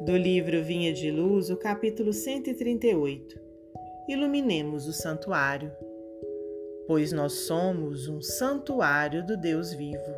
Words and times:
Do 0.00 0.16
livro 0.16 0.62
Vinha 0.62 0.92
de 0.92 1.10
Luz, 1.10 1.50
o 1.50 1.56
capítulo 1.56 2.12
138. 2.12 3.36
Iluminemos 4.08 4.86
o 4.86 4.92
santuário. 4.92 5.72
Pois 6.86 7.10
nós 7.10 7.32
somos 7.32 8.06
um 8.06 8.22
santuário 8.22 9.26
do 9.26 9.36
Deus 9.36 9.72
vivo. 9.72 10.14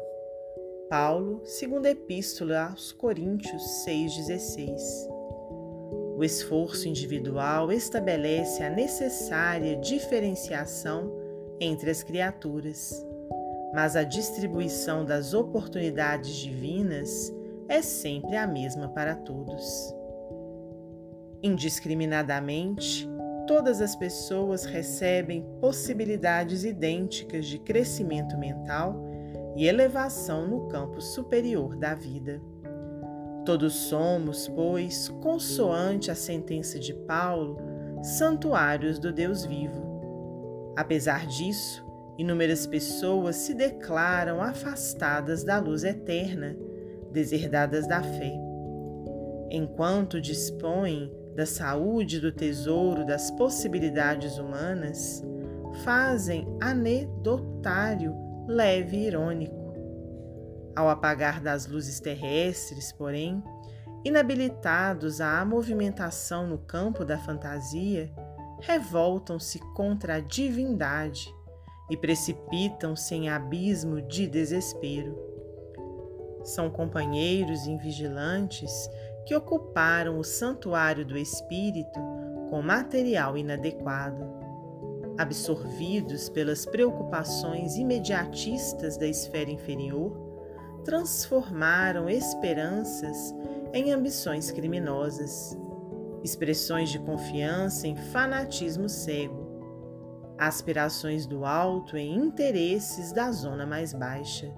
Paulo, 0.91 1.41
segunda 1.47 1.89
epístola 1.89 2.69
aos 2.73 2.93
Coríntios 2.93 3.63
6:16. 3.85 5.09
O 6.15 6.23
esforço 6.23 6.87
individual 6.87 7.73
estabelece 7.73 8.63
a 8.63 8.69
necessária 8.69 9.77
diferenciação 9.77 11.11
entre 11.59 11.91
as 11.91 12.03
criaturas, 12.03 13.03
mas 13.73 13.97
a 13.97 14.05
distribuição 14.05 15.07
das 15.07 15.33
oportunidades 15.33 16.37
divinas 16.37 17.33
é 17.71 17.81
sempre 17.83 18.37
a 18.37 18.49
mesma 18.49 18.89
para 18.89 19.15
todos. 19.15 19.95
Indiscriminadamente, 21.41 23.09
todas 23.47 23.81
as 23.81 23.95
pessoas 23.95 24.65
recebem 24.65 25.47
possibilidades 25.61 26.65
idênticas 26.65 27.47
de 27.47 27.61
crescimento 27.61 28.37
mental 28.37 29.01
e 29.57 29.69
elevação 29.69 30.49
no 30.49 30.67
campo 30.67 31.01
superior 31.01 31.77
da 31.77 31.95
vida. 31.95 32.43
Todos 33.47 33.73
somos, 33.73 34.49
pois, 34.49 35.09
consoante 35.09 36.11
a 36.11 36.15
sentença 36.17 36.77
de 36.77 36.93
Paulo, 36.93 37.57
santuários 38.03 38.99
do 38.99 39.13
Deus 39.13 39.45
vivo. 39.45 40.75
Apesar 40.77 41.25
disso, 41.25 41.87
inúmeras 42.19 42.67
pessoas 42.67 43.37
se 43.37 43.55
declaram 43.55 44.43
afastadas 44.43 45.45
da 45.45 45.61
luz 45.61 45.85
eterna 45.85 46.57
deserdadas 47.11 47.87
da 47.87 48.03
fé. 48.03 48.33
Enquanto 49.51 50.21
dispõem 50.21 51.13
da 51.35 51.47
saúde, 51.47 52.21
do 52.21 52.33
tesouro, 52.33 53.05
das 53.05 53.31
possibilidades 53.33 54.39
humanas, 54.39 55.23
fazem 55.85 56.47
anedotário 56.61 58.15
leve 58.47 58.97
e 58.97 59.07
irônico. 59.07 59.75
Ao 60.75 60.89
apagar 60.89 61.41
das 61.41 61.67
luzes 61.67 62.01
terrestres, 62.01 62.93
porém, 62.93 63.43
inabilitados 64.05 65.21
à 65.21 65.45
movimentação 65.45 66.47
no 66.47 66.59
campo 66.59 67.05
da 67.05 67.19
fantasia, 67.19 68.11
revoltam-se 68.61 69.59
contra 69.75 70.17
a 70.17 70.21
divindade 70.21 71.33
e 71.91 71.97
precipitam-se 71.97 73.15
em 73.15 73.29
abismo 73.29 74.01
de 74.01 74.27
desespero. 74.27 75.30
São 76.43 76.71
companheiros 76.71 77.67
invigilantes 77.67 78.89
que 79.27 79.35
ocuparam 79.35 80.19
o 80.19 80.25
santuário 80.25 81.05
do 81.05 81.17
espírito 81.17 82.01
com 82.49 82.63
material 82.63 83.37
inadequado. 83.37 84.27
Absorvidos 85.19 86.29
pelas 86.29 86.65
preocupações 86.65 87.77
imediatistas 87.77 88.97
da 88.97 89.07
esfera 89.07 89.51
inferior, 89.51 90.31
transformaram 90.85 92.09
esperanças 92.09 93.35
em 93.73 93.93
ambições 93.93 94.51
criminosas, 94.51 95.57
expressões 96.25 96.91
de 96.91 96.99
confiança 96.99 97.87
em 97.87 97.97
fanatismo 97.97 98.89
cego, 98.89 99.49
aspirações 100.39 101.27
do 101.27 101.45
alto 101.45 101.97
em 101.97 102.17
interesses 102.17 103.13
da 103.13 103.31
zona 103.31 103.67
mais 103.67 103.93
baixa. 103.93 104.53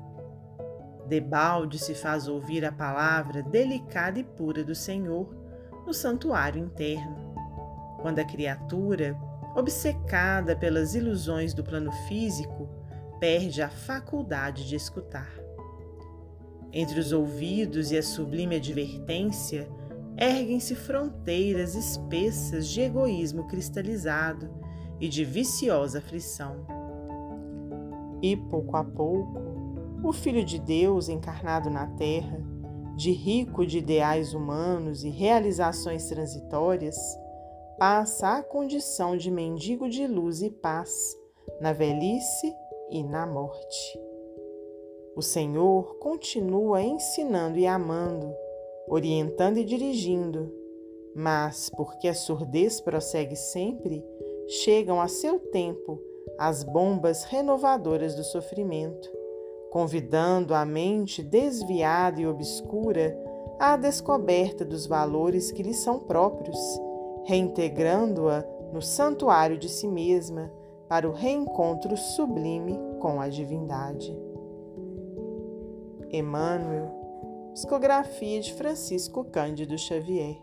Debalde 1.07 1.79
se 1.79 1.95
faz 1.95 2.29
ouvir 2.29 2.65
a 2.65 2.73
palavra 2.73 3.43
delicada 3.43 4.19
e 4.19 4.25
pura 4.25 4.65
do 4.65 4.75
Senhor 4.75 5.29
no 5.87 5.93
santuário 5.93 6.63
interno. 6.63 7.35
Quando 8.01 8.19
a 8.19 8.25
criatura, 8.25 9.17
obcecada 9.55 10.57
pelas 10.57 10.95
ilusões 10.95 11.55
do 11.55 11.63
plano 11.63 11.93
físico, 12.09 12.69
perde 13.21 13.63
a 13.63 13.69
faculdade 13.69 14.67
de 14.69 14.75
escutar. 14.75 15.31
Entre 16.73 16.99
os 16.99 17.13
ouvidos 17.13 17.93
e 17.93 17.99
a 17.99 18.03
sublime 18.03 18.57
advertência, 18.57 19.69
erguem-se 20.17 20.75
fronteiras 20.75 21.75
espessas 21.75 22.67
de 22.69 22.81
egoísmo 22.81 23.47
cristalizado 23.47 24.51
e 24.99 25.09
de 25.09 25.25
viciosa 25.25 25.99
aflição. 25.99 26.67
E 28.23 28.37
pouco 28.37 28.77
a 28.77 28.85
pouco, 28.85 29.62
o 30.03 30.13
Filho 30.13 30.45
de 30.45 30.59
Deus 30.59 31.09
encarnado 31.09 31.71
na 31.71 31.87
Terra, 31.87 32.41
de 32.97 33.13
rico 33.13 33.65
de 33.65 33.79
ideais 33.79 34.35
humanos 34.35 35.05
e 35.05 35.09
realizações 35.09 36.09
transitórias, 36.09 36.97
passa 37.79 38.39
à 38.39 38.43
condição 38.43 39.17
de 39.17 39.31
mendigo 39.31 39.89
de 39.89 40.07
luz 40.07 40.43
e 40.43 40.51
paz, 40.51 41.17
na 41.61 41.73
velhice 41.73 42.53
e 42.91 43.03
na 43.03 43.27
morte. 43.27 44.01
O 45.15 45.23
Senhor 45.23 45.97
continua 45.99 46.83
ensinando 46.83 47.59
e 47.59 47.67
amando, 47.67 48.35
orientando 48.89 49.59
e 49.59 49.65
dirigindo, 49.65 50.53
mas, 51.15 51.71
porque 51.71 52.09
a 52.09 52.15
surdez 52.15 52.81
prossegue 52.81 53.37
sempre, 53.37 54.05
chegam 54.49 55.01
a 55.01 55.07
seu 55.07 55.39
tempo 55.39 56.01
as 56.39 56.65
bombas 56.65 57.25
renovadoras 57.25 58.17
do 58.17 58.25
sofrimento 58.25 59.22
convidando 59.73 60.55
a 60.55 60.67
mente 60.67 61.23
desviada 61.23 62.21
e 62.21 62.27
obscura 62.27 63.19
à 63.59 63.75
descoberta 63.75 64.67
dos 64.67 64.87
valores 64.87 65.51
que 65.51 65.63
lhe 65.63 65.73
são 65.73 65.99
próprios, 65.99 66.59
reintegrando-a 67.25 68.45
no 68.71 68.83
santuário 68.83 69.57
de 69.57 69.71
si 69.71 69.89
mesma 69.89 70.53
para 70.91 71.09
o 71.09 71.13
reencontro 71.13 71.97
sublime 71.97 72.79
com 73.01 73.19
a 73.19 73.31
divindade. 73.31 74.15
Emmanuel, 76.11 76.93
psicografia 77.55 78.41
de 78.43 78.53
Francisco 78.53 79.25
Cândido 79.25 79.79
Xavier. 79.79 80.37